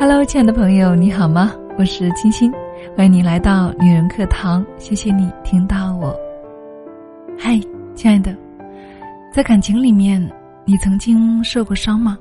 [0.00, 1.52] Hello，亲爱的朋友，你好吗？
[1.76, 2.52] 我是清新，
[2.96, 4.64] 欢迎你来到女人课堂。
[4.78, 6.16] 谢谢你听到我。
[7.36, 7.60] 嗨，
[7.96, 8.32] 亲爱的，
[9.32, 10.24] 在感情里面，
[10.64, 12.16] 你曾经受过伤吗？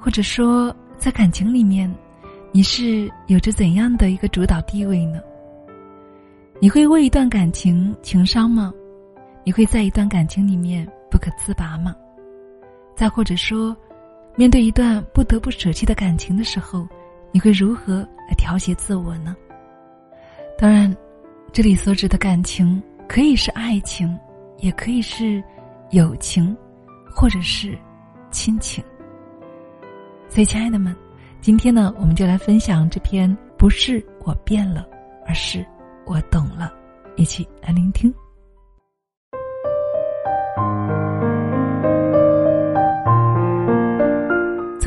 [0.00, 1.88] 或者说，在感情里面，
[2.50, 5.20] 你是有着怎样的一个主导地位呢？
[6.58, 8.74] 你会为一段感情情伤吗？
[9.44, 11.94] 你会在一段感情里面不可自拔吗？
[12.96, 13.76] 再或者说，
[14.36, 16.86] 面对一段不得不舍弃的感情的时候，
[17.30, 17.98] 你会如何
[18.28, 19.36] 来调节自我呢？
[20.58, 20.94] 当然，
[21.52, 24.18] 这里所指的感情可以是爱情，
[24.58, 25.42] 也可以是
[25.90, 26.56] 友情，
[27.14, 27.78] 或者是
[28.32, 28.82] 亲情。
[30.28, 30.94] 所以，亲爱的们，
[31.40, 34.84] 今天呢，我们就来分享这篇“不是我变了，
[35.26, 35.64] 而是
[36.06, 36.72] 我懂了”，
[37.14, 38.12] 一起来聆听。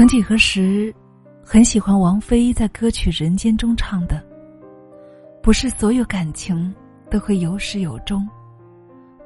[0.08, 0.96] 曾几何时，
[1.44, 4.26] 很喜欢王菲在歌曲《人间》中唱的
[5.44, 6.74] ：“不是所有感情
[7.12, 8.26] 都会有始有终，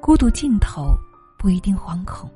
[0.01, 0.87] 孤独尽头
[1.37, 2.27] 不一定惶恐，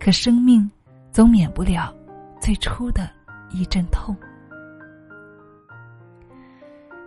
[0.00, 0.68] 可生命
[1.12, 1.94] 总免不了
[2.40, 3.08] 最初的
[3.52, 4.16] 一阵痛。”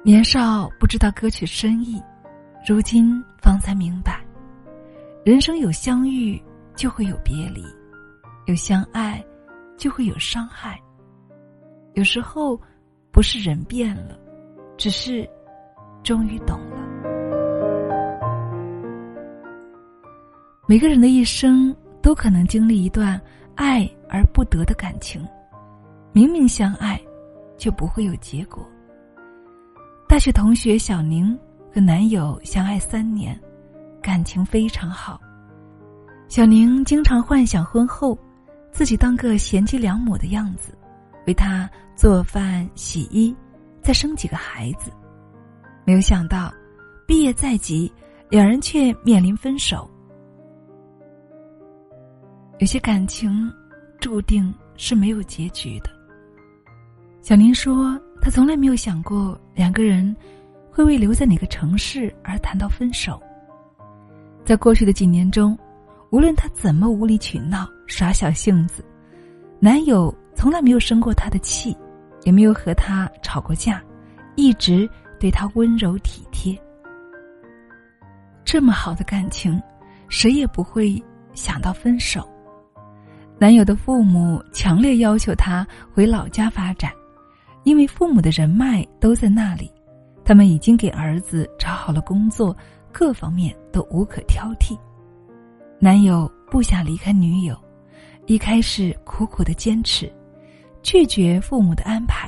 [0.02, 2.02] 年少不知道歌曲深意，
[2.66, 4.26] 如今方才明白，
[5.26, 6.42] 人生有相遇
[6.74, 7.66] 就会有别离，
[8.46, 9.22] 有相爱。
[9.78, 10.82] 就会有伤害。
[11.94, 12.60] 有时候，
[13.12, 14.20] 不是人变了，
[14.78, 15.28] 只是
[16.04, 16.78] 终于懂了。
[20.68, 23.20] 每个人的一生都可能经历一段
[23.56, 25.26] 爱而不得的感情，
[26.12, 27.00] 明明相爱，
[27.58, 28.68] 就不会有结果。
[30.08, 31.38] 大学同学小宁
[31.74, 33.40] 和男友相爱三年，
[34.02, 35.20] 感情非常好。
[36.28, 38.18] 小宁经常幻想婚后。
[38.78, 40.72] 自己当个贤妻良母的样子，
[41.26, 43.36] 为他做饭、洗衣，
[43.82, 44.92] 再生几个孩子。
[45.84, 46.54] 没有想到，
[47.08, 47.92] 毕业在即，
[48.30, 49.90] 两人却面临分手。
[52.60, 53.52] 有些感情，
[54.00, 55.90] 注定是没有结局的。
[57.24, 60.16] 小林说：“他从来没有想过两个人
[60.70, 63.20] 会为留在哪个城市而谈到分手。
[64.46, 65.58] 在过去的几年中。”
[66.10, 68.84] 无论她怎么无理取闹、耍小性子，
[69.60, 71.76] 男友从来没有生过她的气，
[72.24, 73.82] 也没有和她吵过架，
[74.36, 76.58] 一直对她温柔体贴。
[78.46, 79.62] 这么好的感情，
[80.08, 81.04] 谁也不会
[81.34, 82.26] 想到分手。
[83.38, 86.92] 男友的父母强烈要求他回老家发展，
[87.66, 89.70] 因为父母的人脉都在那里，
[90.24, 92.56] 他们已经给儿子找好了工作，
[92.92, 94.76] 各方面都无可挑剔。
[95.80, 97.56] 男友不想离开女友，
[98.26, 100.12] 一开始苦苦的坚持，
[100.82, 102.28] 拒绝父母的安排，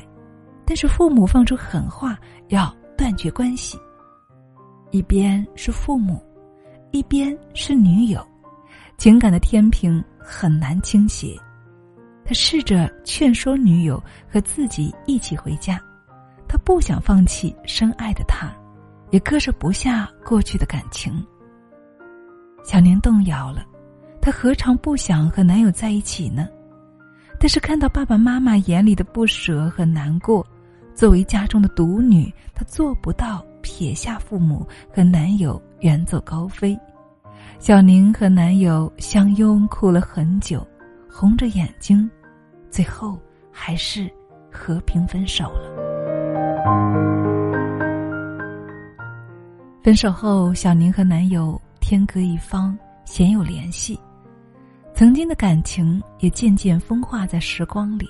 [0.64, 2.16] 但是父母放出狠话
[2.48, 3.76] 要断绝关系。
[4.92, 6.22] 一边是父母，
[6.92, 8.24] 一边是女友，
[8.98, 11.36] 情感的天平很难倾斜。
[12.24, 15.80] 他试着劝说女友和自己一起回家，
[16.46, 18.48] 他不想放弃深爱的她，
[19.10, 21.26] 也割舍不下过去的感情。
[22.62, 23.64] 小宁动摇了，
[24.20, 26.48] 她何尝不想和男友在一起呢？
[27.38, 30.46] 但是看到爸爸妈妈眼里的不舍和难过，
[30.94, 36.78] 作为家中的独女，她做不到撇下父母和男友远走高飞。
[37.58, 40.66] 小宁和男友相拥哭了很久，
[41.10, 42.08] 红着眼睛，
[42.70, 43.18] 最后
[43.50, 44.10] 还是
[44.52, 45.70] 和平分手了。
[49.82, 51.60] 分手后，小宁和男友。
[51.90, 53.98] 天各一方，鲜有联系。
[54.94, 58.08] 曾经的感情也渐渐风化在时光里，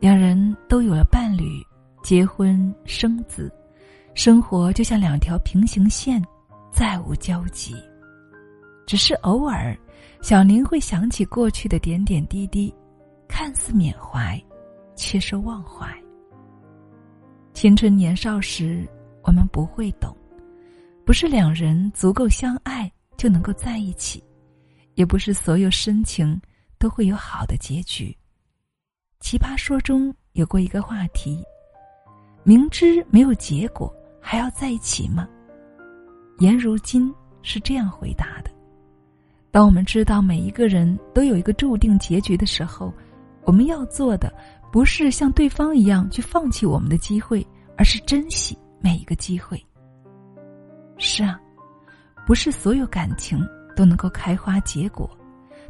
[0.00, 1.62] 两人都有了伴侣，
[2.02, 3.52] 结婚生子，
[4.14, 6.24] 生活就像两条平行线，
[6.72, 7.74] 再无交集。
[8.86, 9.76] 只是偶尔，
[10.22, 12.74] 小林会想起过去的点点滴滴，
[13.28, 14.42] 看似缅怀，
[14.96, 15.86] 却是忘怀。
[17.52, 18.88] 青春年少时，
[19.24, 20.16] 我们不会懂。
[21.08, 24.22] 不是两人足够相爱就能够在一起，
[24.94, 26.38] 也不是所有深情
[26.78, 28.14] 都会有好的结局。
[29.18, 31.42] 奇葩说中有过一个话题：
[32.42, 33.90] 明知没有结果
[34.20, 35.26] 还要在一起吗？
[36.40, 38.50] 颜如晶是这样回答的：
[39.50, 42.92] 当我们知道每一个人都有一个注定结局的时候，
[43.44, 44.30] 我们要做的
[44.70, 47.42] 不是像对方一样去放弃我们的机会，
[47.78, 49.58] 而是珍惜每一个机会。
[50.98, 51.40] 是啊，
[52.26, 53.38] 不是所有感情
[53.74, 55.08] 都能够开花结果，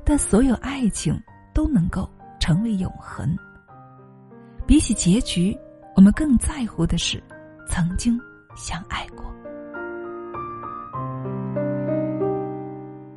[0.04, 1.18] 但所有爱情
[1.54, 2.08] 都能够
[2.40, 3.36] 成为永恒。
[4.66, 5.56] 比起结局，
[5.94, 7.22] 我们更在乎的是
[7.66, 8.18] 曾经
[8.56, 9.24] 相爱过。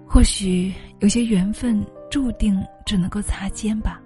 [0.05, 4.01] 或许有些缘分注定只能够擦肩吧。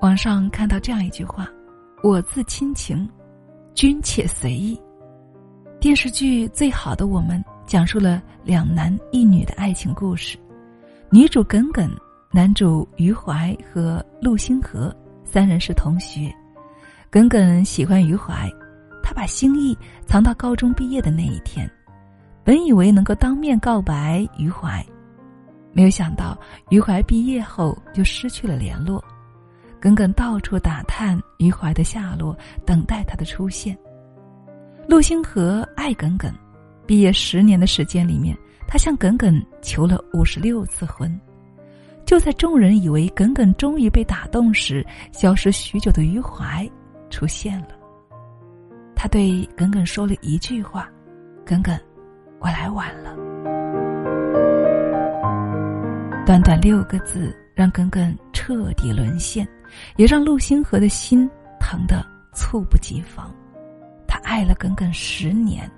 [0.00, 1.46] 网上看到这样一句话
[2.02, 3.08] ：“我自亲情，
[3.74, 4.80] 君且随意。”
[5.78, 10.38] 电视剧《最好的我们》讲述了两男一女的爱情故事，
[11.10, 11.88] 女主耿耿，
[12.32, 16.34] 男主余淮和陆星河三人是同学。
[17.10, 18.50] 耿耿喜欢余淮，
[19.02, 19.76] 他把心意
[20.06, 21.70] 藏到高中毕业的那一天，
[22.42, 24.84] 本以为能够当面告白余淮，
[25.72, 26.36] 没有想到
[26.70, 29.02] 余淮毕业后就失去了联络。
[29.78, 33.76] 耿耿到处打探余淮的下落，等待他的出现。
[34.88, 36.32] 陆星河爱耿耿，
[36.86, 38.38] 毕业十年的时间里面，
[38.68, 41.12] 他向耿耿求了五十六次婚。
[42.04, 46.70] 就在众人以为耿耿终于被打动时，消失许久的余淮
[47.10, 47.70] 出现了。
[48.94, 50.88] 他对耿耿说了一句话
[51.44, 51.76] ：“耿耿，
[52.38, 53.12] 我来晚了。”
[56.24, 59.44] 短短六个字，让耿耿彻底沦陷，
[59.96, 61.28] 也让陆星河的心
[61.58, 63.34] 疼得猝不及防。
[64.26, 65.70] 爱了耿耿十年，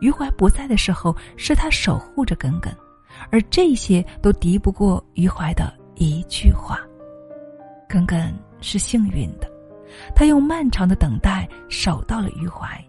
[0.00, 2.74] 余淮不在的时候，是他守护着耿耿，
[3.30, 6.80] 而这些都敌不过余淮的一句话。
[7.88, 9.48] 耿耿是幸运的，
[10.12, 12.84] 他用漫长的等待守到了余淮，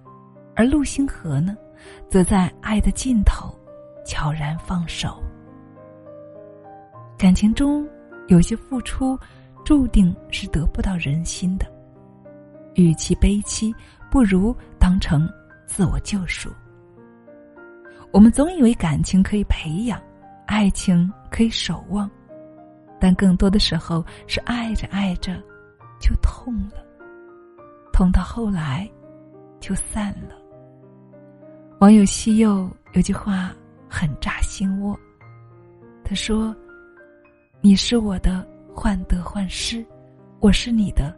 [0.55, 1.55] 而陆星河呢，
[2.09, 3.55] 则在爱的尽头
[4.07, 5.21] 悄然放手。
[7.15, 7.87] 感情中
[8.27, 9.17] 有些付出，
[9.63, 11.67] 注定是得不到人心的，
[12.73, 13.71] 与其悲戚。
[14.15, 15.29] 不如当成
[15.67, 16.49] 自我救赎。
[18.13, 20.01] 我们总以为感情可以培养，
[20.45, 22.09] 爱情可以守望，
[22.97, 25.35] 但更多的时候是爱着爱着
[25.99, 26.81] 就痛了，
[27.91, 28.89] 痛到后来
[29.59, 30.35] 就散了。
[31.79, 33.53] 网友西柚有句话
[33.89, 34.97] 很扎心窝，
[36.05, 36.55] 他说
[37.59, 39.85] ：“你是我的患得患失，
[40.39, 41.13] 我是你的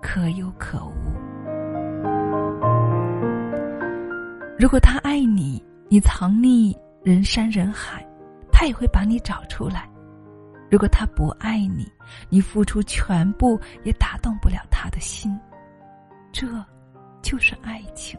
[0.00, 0.92] 可有可无。”
[4.58, 8.06] 如果他爱你，你藏匿人山人海，
[8.50, 9.82] 他也会把你找出来；
[10.70, 11.86] 如果他不爱你，
[12.30, 15.38] 你付出全部也打动不了他的心。
[16.32, 16.46] 这，
[17.20, 18.18] 就是爱情。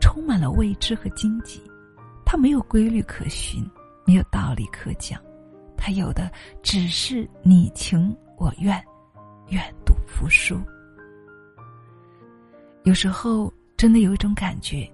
[0.00, 1.60] 充满了未知和荆棘，
[2.24, 3.68] 它没有规律可循，
[4.06, 5.20] 没有道理可讲，
[5.76, 6.30] 它有的
[6.62, 8.80] 只是你情我愿，
[9.48, 10.60] 愿赌服输。
[12.84, 14.88] 有时候，真的有一种感觉。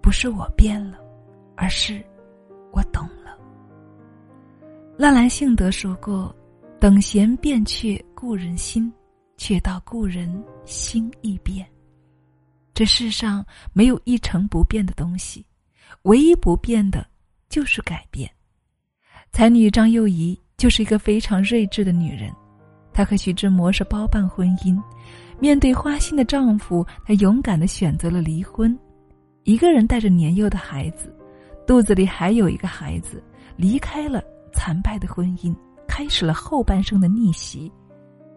[0.00, 0.98] 不是我变了，
[1.56, 2.02] 而是
[2.72, 3.36] 我懂了。
[4.96, 6.34] 纳兰性德说过
[6.80, 8.92] ：“等闲变却故人心，
[9.36, 11.66] 却道故人心易变。”
[12.72, 15.44] 这世上没有一成不变的东西，
[16.02, 17.06] 唯一不变的
[17.48, 18.30] 就是改变。
[19.32, 22.32] 才女张幼仪就是一个非常睿智的女人，
[22.92, 24.82] 她和徐志摩是包办婚姻，
[25.38, 28.78] 面对花心的丈夫，她勇敢的选择了离婚。
[29.44, 31.14] 一个人带着年幼的孩子，
[31.66, 33.22] 肚子里还有一个孩子，
[33.56, 34.22] 离开了
[34.52, 35.54] 残败的婚姻，
[35.88, 37.70] 开始了后半生的逆袭。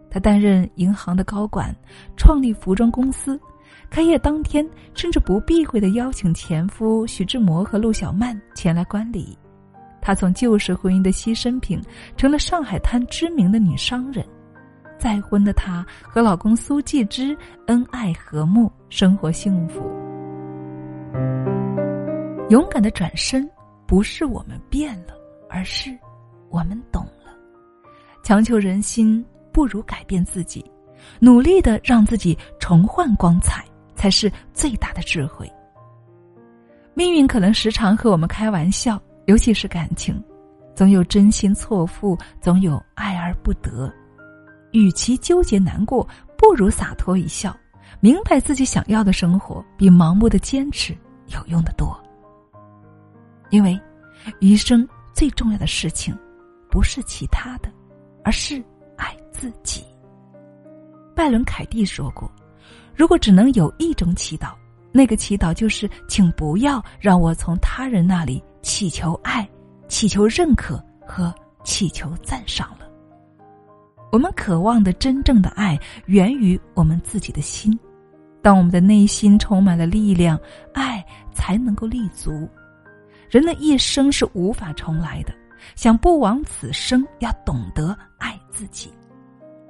[0.10, 1.76] 他担任银行的高管，
[2.16, 3.40] 创立服装公司。
[3.90, 9.38] 开业当天，甚至不避讳的邀请前夫徐志摩和陆小曼前来观礼。
[10.02, 11.82] 她从旧式婚姻的牺牲品，
[12.16, 14.26] 成了上海滩知名的女商人。
[14.98, 17.38] 再婚的她和老公苏纪之
[17.68, 20.03] 恩爱和睦，生活幸福。
[22.50, 23.50] 勇敢的转身，
[23.88, 25.14] 不是我们变了，
[25.50, 25.98] 而是
[26.50, 27.34] 我们懂了。
[28.24, 30.64] 强求人心，不如改变自己，
[31.20, 33.66] 努力的让自己重焕光彩，
[33.96, 35.52] 才是最大的智慧。
[36.94, 40.24] 命运可能时常和我们开玩笑，尤其是感情，
[40.76, 43.92] 总有真心错付，总有爱而不得。
[44.72, 47.56] 与其纠结难过，不如洒脱一笑。
[48.00, 50.96] 明白自己想要的生活，比盲目的坚持
[51.28, 51.98] 有用的多。
[53.50, 53.80] 因为，
[54.40, 56.18] 余生最重要的事情，
[56.72, 57.70] 不是其他的，
[58.24, 58.64] 而是
[58.98, 59.84] 爱自己。
[61.16, 62.32] 拜伦·凯蒂说过
[62.96, 64.54] ：“如果只能有一种祈祷，
[64.92, 69.48] 那个祈祷就是，请不要让我从他人那里祈求爱、
[69.88, 71.32] 祈求认可和
[71.64, 72.88] 祈求赞赏了。
[74.12, 77.78] 我们渴望的真正的爱，源于我们自己的心。”
[78.42, 80.38] 当我们的内心充满了力量，
[80.74, 81.03] 爱
[81.44, 82.50] 才能够立足。
[83.30, 85.34] 人的一生是无法重来的，
[85.76, 88.90] 想不枉此生，要懂得爱自己。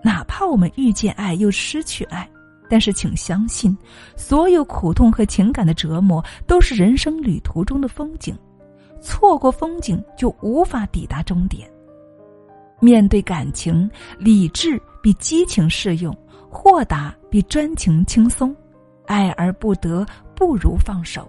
[0.04, 2.30] 哪怕我们遇见爱又失去爱，
[2.70, 3.76] 但是请相信，
[4.16, 8.38] 所有苦痛和情感的折磨都是人生旅途中的风景。
[9.02, 11.68] 错过风景，就无法抵达终点。
[12.80, 13.90] 面对感情，
[14.20, 16.16] 理智比激情适用，
[16.52, 18.56] 豁达比专情轻松。
[19.08, 21.28] 爱而不得，不如放手。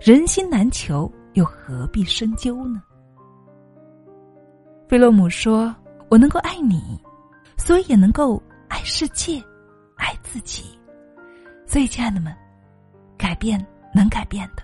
[0.00, 2.82] 人心难求，又何必深究呢？
[4.88, 5.74] 菲洛姆说
[6.08, 7.00] ：“我能够爱你，
[7.56, 9.42] 所以也能够爱世界，
[9.96, 10.64] 爱自己。
[11.66, 12.34] 所以，亲爱的们，
[13.16, 13.64] 改变
[13.94, 14.62] 能改变的，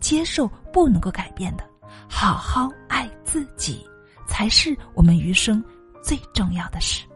[0.00, 1.64] 接受不能够改变的，
[2.08, 3.86] 好好爱自己，
[4.26, 5.62] 才是我们余生
[6.02, 7.06] 最重要的事。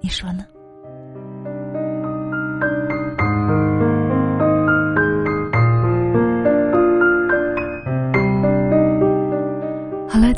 [0.00, 0.46] 你说呢？”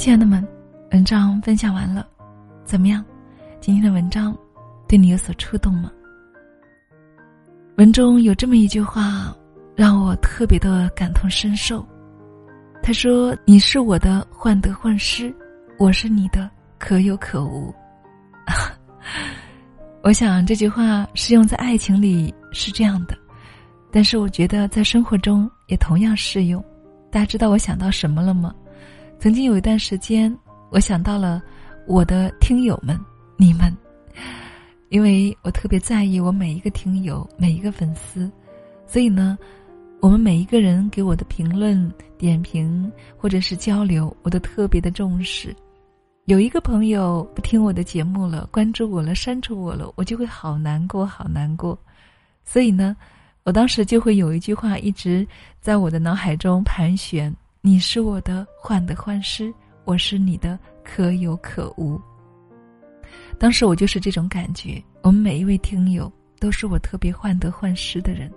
[0.00, 0.42] 亲爱的们。
[0.92, 2.08] 文章分享完了，
[2.64, 3.04] 怎么样？
[3.60, 4.34] 今天的文章
[4.88, 5.92] 对你有所触动吗？
[7.76, 9.36] 文中有这么一句话，
[9.76, 11.86] 让我特别的感同身受。
[12.82, 15.30] 他说：“你是我的患得患失，
[15.78, 17.70] 我是你的可有可无。
[20.02, 23.14] ”我想这句话适用在爱情里是这样的，
[23.92, 26.64] 但是我觉得在生活中也同样适用。
[27.10, 28.54] 大家知道我想到什么了吗？
[29.20, 30.34] 曾经有一段时间。
[30.70, 31.42] 我想到了
[31.86, 32.98] 我的听友们，
[33.36, 33.76] 你们，
[34.88, 38.30] 因为我特别在意我每一个听友、每一个粉丝，
[38.86, 39.36] 所以呢，
[40.00, 45.54] 我们每一个人给我的评论、点评或者是交流，我都特别的重视。
[46.24, 51.78] 有一个朋友不听我的节目了，关注我了，删除我了，我就会好难过，好难过。
[52.42, 52.96] 所以呢，
[53.42, 55.26] 我当时就会有一句话一直
[55.60, 59.52] 在我的脑海中盘旋：你是我的患得患失。
[59.84, 62.00] 我是你的可有可无。
[63.38, 64.80] 当时我就是这种感觉。
[65.02, 68.30] 我们每一位听友都是我特别患得患失的人，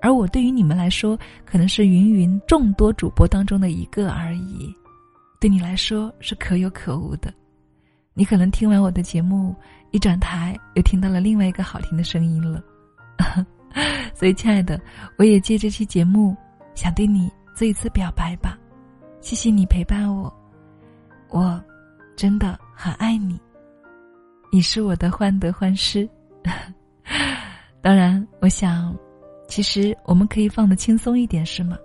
[0.00, 4.72] 而我对于你们来说，可能是芸芸众多主播当中的一个而已。
[5.38, 7.34] 对你来说是可有可无的。
[8.14, 9.54] 你可能听完我的节目，
[9.90, 12.62] 一转台又听到了另外一个好听的声音了。
[14.14, 14.80] 所以，亲爱的，
[15.18, 16.34] 我也借这期节目，
[16.74, 18.58] 想对你做一次表白吧。
[19.22, 20.32] 谢谢你陪伴我。
[21.30, 21.58] 我
[22.14, 23.40] 真的很爱你，
[24.52, 26.06] 你是我的患得患失。
[27.80, 28.94] 当然，我想，
[29.48, 31.78] 其实我们可以放得轻松一点，是吗？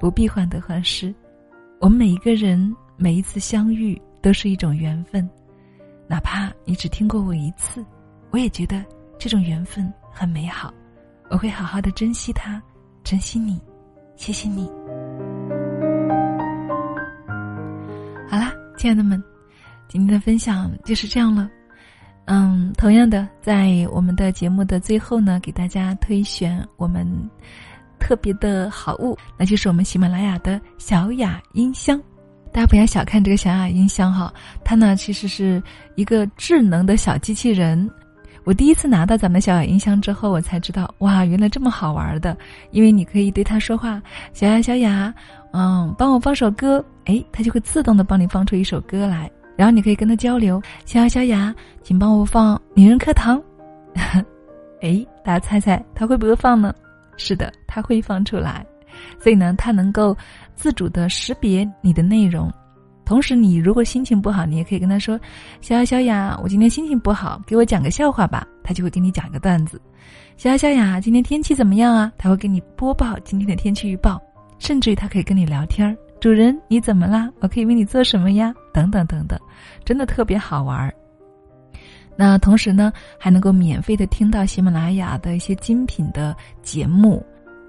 [0.00, 1.14] 不必患得患失。
[1.78, 5.28] 我们每一个人每一次相遇都是一种缘分，
[6.08, 7.84] 哪怕你只听过我一次，
[8.30, 8.82] 我也觉得
[9.18, 10.72] 这种缘分很美好。
[11.28, 12.62] 我会好好的珍惜它，
[13.04, 13.60] 珍惜你。
[14.16, 14.87] 谢谢你。
[18.78, 19.20] 亲爱的们，
[19.88, 21.50] 今天的分享就是这样了。
[22.26, 27.04] 嗯，同样的，在我们的节目的最后呢，给大家推选我们
[27.98, 32.00] 特别的好物，那就是我们喜马拉雅的小雅音箱。
[32.52, 34.32] 大家不要小看这个小雅音箱哈，
[34.62, 35.60] 它呢其实是
[35.96, 37.90] 一个智能的小机器人。
[38.44, 42.34] 我第一次拿到咱们小雅音箱之后，我才知道哇，原来这么好玩的。
[42.70, 44.00] 因为你可以对它说话，
[44.32, 45.12] 小雅，小雅。
[45.52, 50.62] 嗯，帮我放首歌，哎，它就会自动的帮你放出一首歌来，然后你可以跟他交流。
[50.84, 53.42] 小雅，小雅，请帮我放《女人课堂》。
[54.80, 56.72] 哎，大家猜猜它会不会放呢？
[57.16, 58.64] 是的，它会放出来。
[59.20, 60.16] 所以呢，它能够
[60.54, 62.52] 自主的识别你的内容。
[63.04, 65.18] 同时，你如果心情不好，你也可以跟他说
[65.62, 69.80] ：“小雅，小雅，我今天心情不好，给我讲个笑话吧。”他就会给你讲一个段子。
[70.36, 72.12] 小雅，小雅，今天天气怎么样啊？
[72.18, 74.20] 他会给你播报今天的天气预报。
[74.58, 77.30] 甚至于他可以跟你聊天儿，主人你怎么啦？
[77.40, 78.52] 我可以为你做什么呀？
[78.72, 79.38] 等等等等，
[79.84, 80.92] 真的特别好玩儿。
[82.16, 87.24] 那同时呢，还能够免费的听到喜马拉雅的一些精品的节目，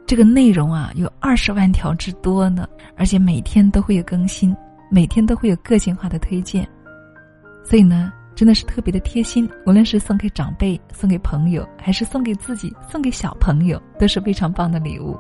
[0.08, 2.68] 这个内容啊有二十万条之多呢，
[2.98, 4.56] 而且每天都会有更新，
[4.90, 6.68] 每天都会有个性化的推荐，
[7.64, 9.48] 所以呢，真的是特别的贴心。
[9.68, 15.16] 无论是送给长辈、送给朋友，还是送给自己、送给小朋友，都是非常棒的礼物。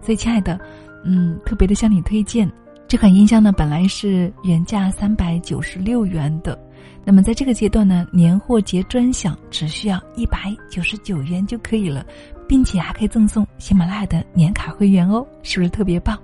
[0.00, 0.56] 所以，亲爱的。
[1.04, 2.50] 嗯，特别的向你推荐
[2.86, 6.58] 这款音箱呢，本来是原价三百九十六元的，
[7.04, 12.04] 那么在这个阶段呢，年货节专享只需要一百九十九元就可以了，
[12.48, 16.18] 并且还可以赠送喜马拉雅的年卡会员哦，是不是特别棒？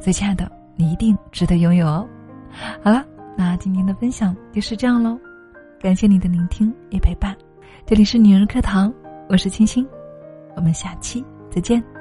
[0.00, 2.08] 所以，亲爱的，你一定值得拥有哦。
[2.82, 3.04] 好了，
[3.36, 5.18] 那今天的分享就是这样喽，
[5.80, 7.36] 感谢你的聆听与陪伴，
[7.86, 8.92] 这里是女人课堂，
[9.28, 9.86] 我是清新，
[10.56, 11.97] 我们下期再见。